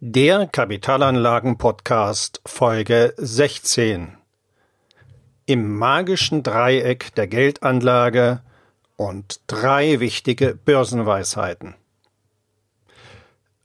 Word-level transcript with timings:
Der 0.00 0.46
Kapitalanlagen-Podcast 0.46 2.40
Folge 2.46 3.14
16. 3.16 4.16
Im 5.44 5.76
magischen 5.76 6.44
Dreieck 6.44 7.12
der 7.16 7.26
Geldanlage 7.26 8.40
und 8.94 9.40
drei 9.48 9.98
wichtige 9.98 10.54
Börsenweisheiten. 10.54 11.74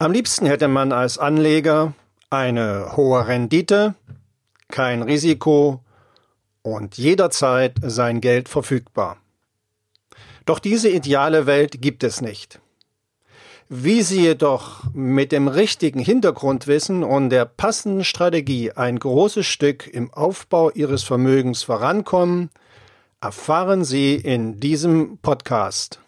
Am 0.00 0.10
liebsten 0.10 0.46
hätte 0.46 0.66
man 0.66 0.90
als 0.90 1.18
Anleger 1.18 1.94
eine 2.30 2.96
hohe 2.96 3.28
Rendite, 3.28 3.94
kein 4.66 5.02
Risiko 5.02 5.84
und 6.62 6.98
jederzeit 6.98 7.76
sein 7.80 8.20
Geld 8.20 8.48
verfügbar. 8.48 9.18
Doch 10.46 10.58
diese 10.58 10.88
ideale 10.88 11.46
Welt 11.46 11.80
gibt 11.80 12.02
es 12.02 12.20
nicht. 12.20 12.58
Wie 13.76 14.02
Sie 14.02 14.20
jedoch 14.20 14.84
mit 14.94 15.32
dem 15.32 15.48
richtigen 15.48 15.98
Hintergrundwissen 15.98 17.02
und 17.02 17.30
der 17.30 17.44
passenden 17.44 18.04
Strategie 18.04 18.70
ein 18.70 19.00
großes 19.00 19.44
Stück 19.44 19.92
im 19.92 20.14
Aufbau 20.14 20.70
Ihres 20.70 21.02
Vermögens 21.02 21.64
vorankommen, 21.64 22.50
erfahren 23.20 23.82
Sie 23.82 24.14
in 24.14 24.60
diesem 24.60 25.18
Podcast. 25.18 25.98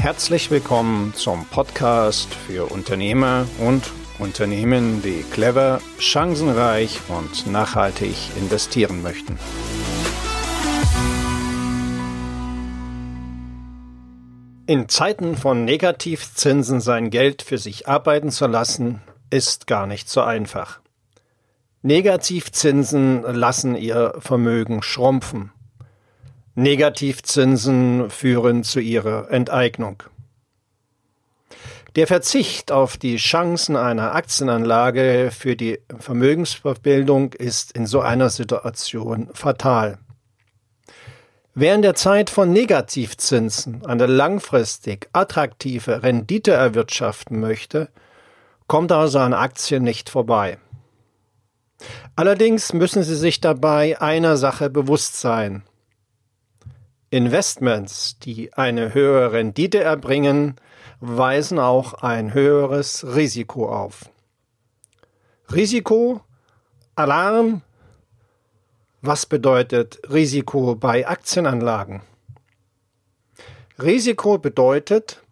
Herzlich 0.00 0.50
willkommen 0.50 1.14
zum 1.16 1.46
Podcast 1.46 2.28
für 2.34 2.70
Unternehmer 2.70 3.46
und 3.60 3.90
Unternehmen, 4.18 5.00
die 5.00 5.24
clever, 5.32 5.80
chancenreich 5.98 7.00
und 7.08 7.50
nachhaltig 7.50 8.14
investieren 8.36 9.00
möchten. 9.00 9.38
In 14.70 14.88
Zeiten 14.88 15.36
von 15.36 15.64
Negativzinsen 15.64 16.80
sein 16.80 17.10
Geld 17.10 17.42
für 17.42 17.58
sich 17.58 17.88
arbeiten 17.88 18.30
zu 18.30 18.46
lassen, 18.46 19.02
ist 19.28 19.66
gar 19.66 19.88
nicht 19.88 20.08
so 20.08 20.20
einfach. 20.20 20.78
Negativzinsen 21.82 23.22
lassen 23.22 23.74
ihr 23.74 24.14
Vermögen 24.20 24.80
schrumpfen. 24.84 25.50
Negativzinsen 26.54 28.10
führen 28.10 28.62
zu 28.62 28.78
ihrer 28.78 29.28
Enteignung. 29.32 30.04
Der 31.96 32.06
Verzicht 32.06 32.70
auf 32.70 32.96
die 32.96 33.16
Chancen 33.16 33.74
einer 33.74 34.14
Aktienanlage 34.14 35.32
für 35.36 35.56
die 35.56 35.80
Vermögensbildung 35.98 37.32
ist 37.32 37.72
in 37.72 37.86
so 37.86 38.02
einer 38.02 38.30
Situation 38.30 39.30
fatal. 39.32 39.98
Wer 41.54 41.74
in 41.74 41.82
der 41.82 41.96
Zeit 41.96 42.30
von 42.30 42.52
Negativzinsen 42.52 43.84
eine 43.84 44.06
langfristig 44.06 45.08
attraktive 45.12 46.02
Rendite 46.04 46.52
erwirtschaften 46.52 47.40
möchte, 47.40 47.88
kommt 48.68 48.92
also 48.92 49.18
an 49.18 49.34
Aktien 49.34 49.82
nicht 49.82 50.10
vorbei. 50.10 50.58
Allerdings 52.14 52.72
müssen 52.72 53.02
Sie 53.02 53.16
sich 53.16 53.40
dabei 53.40 54.00
einer 54.00 54.36
Sache 54.36 54.70
bewusst 54.70 55.20
sein. 55.20 55.64
Investments, 57.10 58.18
die 58.20 58.52
eine 58.52 58.94
höhere 58.94 59.32
Rendite 59.32 59.82
erbringen, 59.82 60.54
weisen 61.00 61.58
auch 61.58 61.94
ein 61.94 62.32
höheres 62.32 63.04
Risiko 63.16 63.68
auf. 63.68 64.08
Risiko, 65.52 66.20
Alarm, 66.94 67.62
was 69.02 69.24
bedeutet 69.24 69.98
Risiko 70.10 70.74
bei 70.74 71.08
Aktienanlagen? 71.08 72.02
Risiko 73.78 74.36
bedeutet, 74.38 75.22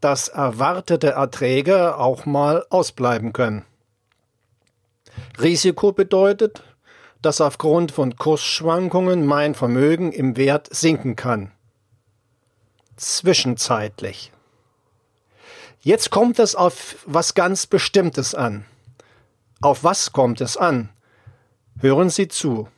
dass 0.00 0.28
erwartete 0.28 1.10
Erträge 1.10 1.96
auch 1.98 2.24
mal 2.24 2.64
ausbleiben 2.70 3.34
können. 3.34 3.66
Risiko 5.38 5.92
bedeutet, 5.92 6.62
dass 7.20 7.42
aufgrund 7.42 7.92
von 7.92 8.16
Kursschwankungen 8.16 9.26
mein 9.26 9.54
Vermögen 9.54 10.12
im 10.12 10.38
Wert 10.38 10.74
sinken 10.74 11.16
kann. 11.16 11.52
Zwischenzeitlich. 12.96 14.32
Jetzt 15.82 16.10
kommt 16.10 16.38
es 16.38 16.54
auf 16.54 16.96
was 17.04 17.34
ganz 17.34 17.66
Bestimmtes 17.66 18.34
an. 18.34 18.64
Auf 19.60 19.84
was 19.84 20.12
kommt 20.12 20.40
es 20.40 20.56
an? 20.56 20.88
Hören 21.80 22.08
Sie 22.08 22.28
zu 22.28 22.68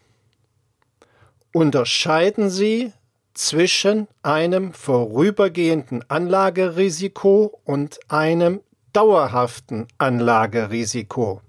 unterscheiden 1.52 2.50
Sie 2.50 2.92
zwischen 3.34 4.08
einem 4.22 4.72
vorübergehenden 4.72 6.04
Anlagerisiko 6.08 7.60
und 7.64 8.00
einem 8.08 8.60
dauerhaften 8.92 9.88
Anlagerisiko. 9.98 11.40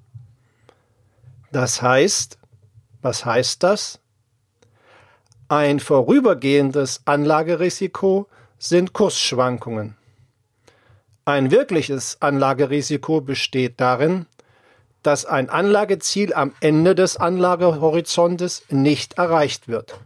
Das 1.52 1.82
heißt, 1.82 2.38
was 3.02 3.26
heißt 3.26 3.64
das? 3.64 4.00
Ein 5.50 5.80
vorübergehendes 5.80 7.02
Anlagerisiko 7.06 8.28
sind 8.58 8.94
Kursschwankungen. 8.94 9.98
Ein 11.26 11.52
wirkliches 11.52 12.18
Anlagerisiko 12.22 13.22
besteht 13.22 13.80
darin, 13.80 14.26
dass 15.04 15.26
ein 15.26 15.50
Anlageziel 15.50 16.34
am 16.34 16.54
Ende 16.60 16.96
des 16.96 17.18
Anlagehorizontes 17.18 18.64
nicht 18.70 19.18
erreicht 19.18 19.68
wird. 19.68 20.00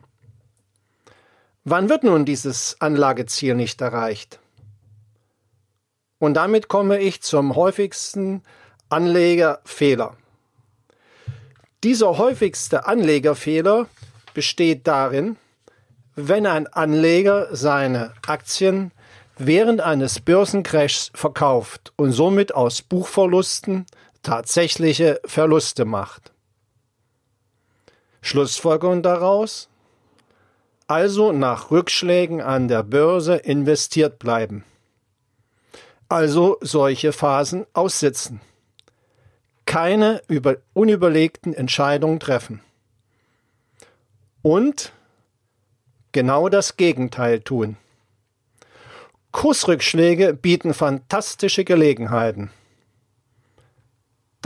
Wann 1.64 1.90
wird 1.90 2.04
nun 2.04 2.26
dieses 2.26 2.78
Anlageziel 2.80 3.56
nicht 3.56 3.82
erreicht? 3.82 4.40
Und 6.20 6.34
damit 6.34 6.68
komme 6.68 7.00
ich 7.00 7.22
zum 7.22 7.56
häufigsten 7.56 8.42
Anlegerfehler. 8.90 10.16
Dieser 11.84 12.18
häufigste 12.18 12.88
Anlegerfehler 12.88 13.88
besteht 14.34 14.88
darin, 14.88 15.38
wenn 16.16 16.48
ein 16.48 16.66
Anleger 16.68 17.56
seine 17.56 18.14
Aktien 18.26 18.92
während 19.38 19.82
eines 19.82 20.20
Börsencrashs 20.20 21.12
verkauft 21.14 21.94
und 21.96 22.12
somit 22.12 22.56
aus 22.56 22.82
Buchverlusten 22.82 23.86
tatsächliche 24.22 25.20
Verluste 25.26 25.86
macht. 25.86 26.32
Schlussfolgerung 28.22 29.04
daraus? 29.04 29.70
Also 30.88 31.32
nach 31.32 31.72
Rückschlägen 31.72 32.42
an 32.42 32.68
der 32.68 32.84
Börse 32.84 33.36
investiert 33.36 34.20
bleiben. 34.20 34.64
Also 36.10 36.58
solche 36.62 37.12
Phasen 37.12 37.66
aussitzen. 37.74 38.42
Keine 39.66 40.22
über 40.28 40.58
unüberlegten 40.74 41.54
Entscheidungen 41.54 42.22
treffen. 42.22 42.62
Und 44.42 44.94
genau 46.14 46.48
das 46.48 46.78
Gegenteil 46.78 47.42
tun. 47.42 47.76
Kursrückschläge 49.32 50.34
bieten 50.34 50.74
fantastische 50.74 51.66
Gelegenheiten. 51.66 52.50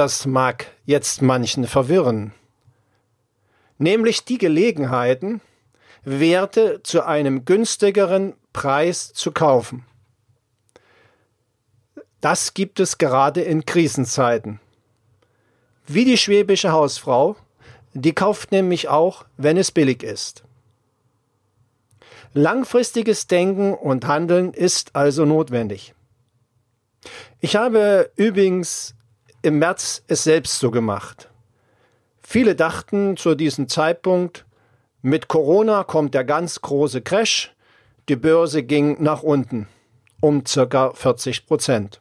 Das 0.02 0.26
mag 0.26 0.66
jetzt 0.86 1.22
manchen 1.22 1.68
verwirren. 1.68 2.34
Nämlich 3.78 4.26
die 4.26 4.40
Gelegenheiten, 4.40 5.42
Werte 6.04 6.82
zu 6.82 7.06
einem 7.06 7.46
günstigeren 7.46 8.34
Preis 8.52 9.14
zu 9.14 9.32
kaufen. 9.32 9.86
Das 12.20 12.56
gibt 12.56 12.80
es 12.80 12.98
gerade 12.98 13.42
in 13.42 13.64
Krisenzeiten. 13.64 14.60
Wie 15.86 16.04
die 16.04 16.18
schwäbische 16.18 16.72
Hausfrau, 16.72 17.36
die 17.94 18.14
kauft 18.14 18.52
nämlich 18.52 18.90
auch, 18.90 19.26
wenn 19.38 19.56
es 19.56 19.72
billig 19.72 20.02
ist. 20.02 20.44
Langfristiges 22.34 23.28
Denken 23.28 23.76
und 23.76 24.08
Handeln 24.08 24.52
ist 24.56 24.96
also 24.96 25.26
notwendig. 25.26 25.94
Ich 27.40 27.56
habe 27.56 28.10
übrigens 28.16 28.96
im 29.41 29.59
März 29.59 30.03
es 30.08 30.23
selbst 30.23 30.59
so 30.59 30.72
gemacht. 30.72 31.29
Viele 32.22 32.55
dachten 32.55 33.17
zu 33.17 33.35
diesem 33.35 33.67
Zeitpunkt, 33.67 34.46
mit 35.02 35.28
Corona 35.28 35.84
kommt 35.84 36.14
der 36.14 36.23
ganz 36.23 36.61
große 36.61 37.02
Crash, 37.02 37.53
die 38.09 38.16
Börse 38.16 38.64
ging 38.64 39.02
nach 39.02 39.23
unten 39.23 39.67
um 40.22 40.46
circa 40.46 40.91
40 40.91 41.47
Prozent. 41.47 41.99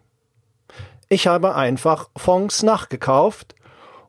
Ich 1.09 1.27
habe 1.27 1.57
einfach 1.57 2.11
Fonds 2.17 2.63
nachgekauft 2.63 3.57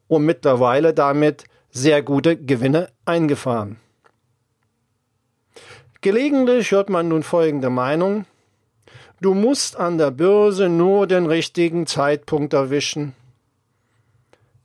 und 0.07 0.25
mittlerweile 0.25 0.93
damit 0.93 1.45
sehr 1.71 2.03
gute 2.03 2.37
Gewinne 2.37 2.89
eingefahren. 3.05 3.77
Gelegentlich 6.01 6.71
hört 6.71 6.89
man 6.89 7.07
nun 7.07 7.23
folgende 7.23 7.69
Meinung. 7.69 8.25
Du 9.21 9.33
musst 9.33 9.77
an 9.77 9.97
der 9.97 10.11
Börse 10.11 10.67
nur 10.67 11.07
den 11.07 11.25
richtigen 11.25 11.87
Zeitpunkt 11.87 12.53
erwischen. 12.53 13.15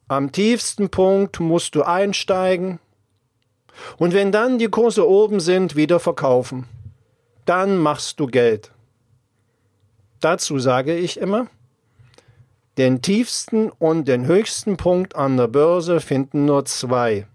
Am 0.08 0.30
tiefsten 0.30 0.88
Punkt 0.88 1.40
musst 1.40 1.74
du 1.74 1.82
einsteigen 1.82 2.78
und 3.98 4.14
wenn 4.14 4.32
dann 4.32 4.58
die 4.58 4.68
Kurse 4.68 5.08
oben 5.08 5.40
sind, 5.40 5.74
wieder 5.74 6.00
verkaufen. 6.00 6.66
Dann 7.44 7.78
machst 7.78 8.20
du 8.20 8.26
Geld. 8.26 8.70
Dazu 10.20 10.58
sage 10.58 10.96
ich 10.96 11.18
immer, 11.18 11.48
Den 12.78 13.00
tiefsten 13.00 13.70
und 13.70 14.06
den 14.06 14.26
höchsten 14.26 14.76
Punkt 14.76 15.16
an 15.16 15.36
der 15.36 15.48
Börse 15.48 16.00
finden 16.00 16.44
nur 16.44 16.66
zwei. 16.66 17.26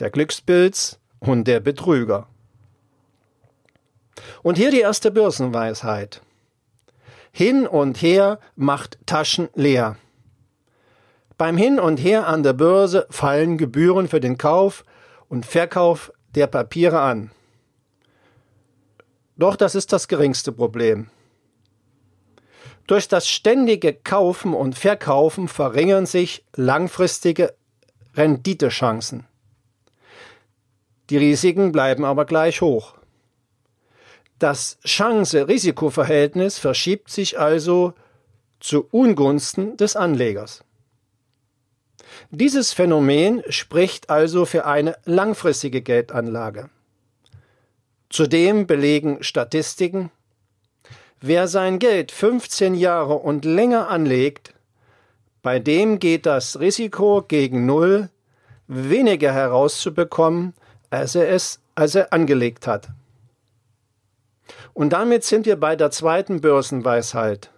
Der 0.00 0.10
Glückspilz 0.10 0.98
und 1.20 1.44
der 1.44 1.60
Betrüger. 1.60 2.26
Und 4.42 4.56
hier 4.56 4.70
die 4.70 4.80
erste 4.80 5.10
Börsenweisheit. 5.10 6.22
Hin 7.32 7.66
und 7.66 8.00
her 8.02 8.40
macht 8.56 8.98
Taschen 9.06 9.48
leer. 9.54 9.96
Beim 11.42 11.56
Hin 11.56 11.80
und 11.80 11.96
Her 11.96 12.28
an 12.28 12.44
der 12.44 12.52
Börse 12.52 13.04
fallen 13.10 13.58
Gebühren 13.58 14.06
für 14.06 14.20
den 14.20 14.38
Kauf 14.38 14.84
und 15.28 15.44
Verkauf 15.44 16.12
der 16.36 16.46
Papiere 16.46 17.00
an. 17.00 17.32
Doch 19.36 19.56
das 19.56 19.74
ist 19.74 19.92
das 19.92 20.06
geringste 20.06 20.52
Problem. 20.52 21.10
Durch 22.86 23.08
das 23.08 23.28
ständige 23.28 23.92
Kaufen 23.92 24.54
und 24.54 24.78
Verkaufen 24.78 25.48
verringern 25.48 26.06
sich 26.06 26.44
langfristige 26.54 27.54
Renditechancen. 28.14 29.26
Die 31.10 31.16
Risiken 31.16 31.72
bleiben 31.72 32.04
aber 32.04 32.24
gleich 32.24 32.60
hoch. 32.60 32.94
Das 34.38 34.78
Chance-Risiko-Verhältnis 34.84 36.60
verschiebt 36.60 37.10
sich 37.10 37.40
also 37.40 37.94
zu 38.60 38.86
Ungunsten 38.92 39.76
des 39.76 39.96
Anlegers. 39.96 40.62
Dieses 42.30 42.72
Phänomen 42.72 43.42
spricht 43.48 44.10
also 44.10 44.44
für 44.44 44.66
eine 44.66 44.96
langfristige 45.04 45.82
Geldanlage. 45.82 46.70
Zudem 48.10 48.66
belegen 48.66 49.22
Statistiken, 49.22 50.10
wer 51.20 51.48
sein 51.48 51.78
Geld 51.78 52.12
15 52.12 52.74
Jahre 52.74 53.14
und 53.14 53.44
länger 53.44 53.88
anlegt, 53.88 54.54
bei 55.42 55.58
dem 55.58 55.98
geht 55.98 56.26
das 56.26 56.60
Risiko 56.60 57.24
gegen 57.26 57.66
Null 57.66 58.10
weniger 58.68 59.32
herauszubekommen, 59.32 60.54
als 60.90 61.14
er 61.14 61.28
es 61.28 61.60
als 61.74 61.94
er 61.94 62.12
angelegt 62.12 62.66
hat. 62.66 62.88
Und 64.74 64.92
damit 64.92 65.24
sind 65.24 65.46
wir 65.46 65.58
bei 65.58 65.76
der 65.76 65.90
zweiten 65.90 66.40
Börsenweisheit. 66.40 67.50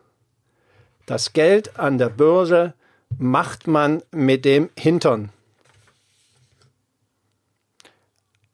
Das 1.06 1.32
Geld 1.32 1.78
an 1.78 1.98
der 1.98 2.08
Börse 2.08 2.74
macht 3.18 3.66
man 3.66 4.02
mit 4.10 4.44
dem 4.44 4.70
Hintern. 4.78 5.30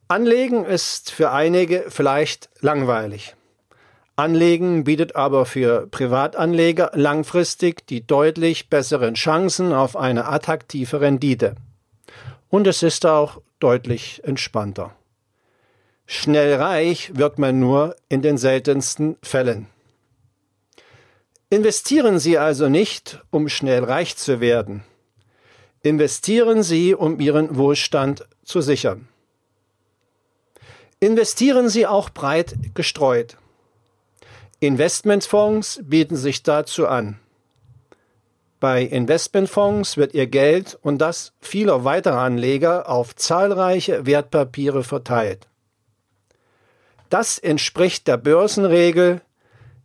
Anlegen 0.08 0.64
ist 0.64 1.12
für 1.12 1.30
einige 1.30 1.84
vielleicht 1.88 2.48
langweilig. 2.60 3.36
Anlegen 4.16 4.84
bietet 4.84 5.16
aber 5.16 5.46
für 5.46 5.86
Privatanleger 5.86 6.90
langfristig 6.94 7.86
die 7.86 8.06
deutlich 8.06 8.68
besseren 8.68 9.14
Chancen 9.14 9.72
auf 9.72 9.96
eine 9.96 10.26
attraktive 10.26 11.00
Rendite. 11.00 11.54
Und 12.48 12.66
es 12.66 12.82
ist 12.82 13.06
auch 13.06 13.40
deutlich 13.60 14.20
entspannter. 14.24 14.94
Schnell 16.06 16.54
reich 16.54 17.12
wird 17.14 17.38
man 17.38 17.60
nur 17.60 17.94
in 18.08 18.20
den 18.20 18.36
seltensten 18.36 19.16
Fällen. 19.22 19.68
Investieren 21.52 22.20
Sie 22.20 22.38
also 22.38 22.68
nicht, 22.68 23.20
um 23.30 23.48
schnell 23.48 23.82
reich 23.82 24.16
zu 24.16 24.40
werden. 24.40 24.84
Investieren 25.82 26.62
Sie, 26.62 26.94
um 26.94 27.18
Ihren 27.18 27.56
Wohlstand 27.56 28.24
zu 28.44 28.60
sichern. 28.60 29.08
Investieren 31.00 31.68
Sie 31.68 31.88
auch 31.88 32.10
breit 32.10 32.54
gestreut. 32.74 33.36
Investmentfonds 34.60 35.80
bieten 35.82 36.14
sich 36.14 36.44
dazu 36.44 36.86
an. 36.86 37.18
Bei 38.60 38.82
Investmentfonds 38.82 39.96
wird 39.96 40.14
Ihr 40.14 40.28
Geld 40.28 40.78
und 40.82 40.98
das 40.98 41.32
vieler 41.40 41.82
weiterer 41.82 42.20
Anleger 42.20 42.88
auf 42.88 43.16
zahlreiche 43.16 44.06
Wertpapiere 44.06 44.84
verteilt. 44.84 45.48
Das 47.08 47.38
entspricht 47.38 48.06
der 48.06 48.18
Börsenregel, 48.18 49.22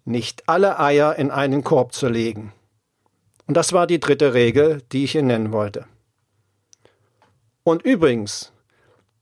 nicht 0.05 0.47
alle 0.47 0.79
Eier 0.79 1.15
in 1.15 1.31
einen 1.31 1.63
Korb 1.63 1.93
zu 1.93 2.07
legen. 2.07 2.53
Und 3.47 3.57
das 3.57 3.73
war 3.73 3.87
die 3.87 3.99
dritte 3.99 4.33
Regel, 4.33 4.81
die 4.91 5.03
ich 5.03 5.15
Ihnen 5.15 5.27
nennen 5.27 5.51
wollte. 5.51 5.85
Und 7.63 7.83
übrigens, 7.83 8.53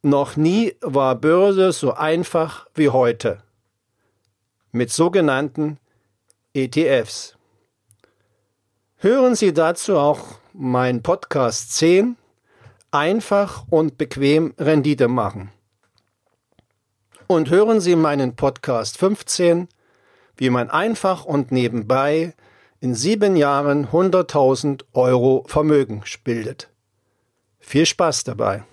noch 0.01 0.35
nie 0.35 0.75
war 0.81 1.15
Börse 1.15 1.71
so 1.71 1.93
einfach 1.93 2.67
wie 2.75 2.89
heute. 2.89 3.41
Mit 4.71 4.91
sogenannten 4.91 5.77
ETFs. 6.53 7.37
Hören 8.97 9.35
Sie 9.35 9.53
dazu 9.53 9.97
auch 9.97 10.39
mein 10.53 11.01
Podcast 11.01 11.73
10 11.75 12.17
Einfach 12.91 13.65
und 13.71 13.97
bequem 13.97 14.53
Rendite 14.59 15.07
machen. 15.07 15.51
Und 17.25 17.49
hören 17.49 17.81
Sie 17.81 17.95
meinen 17.95 18.35
Podcast 18.35 18.99
15 18.99 19.67
wie 20.43 20.49
man 20.49 20.69
einfach 20.69 21.23
und 21.23 21.53
nebenbei 21.53 22.33
in 22.81 22.95
sieben 22.95 23.37
Jahren 23.37 23.87
100.000 23.87 24.83
Euro 24.91 25.45
Vermögen 25.47 26.03
bildet. 26.25 26.69
Viel 27.61 27.85
Spaß 27.85 28.25
dabei! 28.25 28.63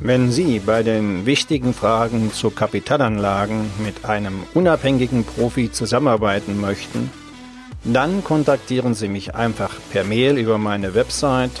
Wenn 0.00 0.30
Sie 0.30 0.60
bei 0.60 0.84
den 0.84 1.26
wichtigen 1.26 1.74
Fragen 1.74 2.32
zu 2.32 2.50
Kapitalanlagen 2.50 3.68
mit 3.84 4.04
einem 4.04 4.44
unabhängigen 4.54 5.24
Profi 5.24 5.72
zusammenarbeiten 5.72 6.60
möchten, 6.60 7.10
dann 7.82 8.22
kontaktieren 8.22 8.94
Sie 8.94 9.08
mich 9.08 9.34
einfach 9.34 9.74
per 9.90 10.04
Mail 10.04 10.38
über 10.38 10.56
meine 10.56 10.94
Website 10.94 11.60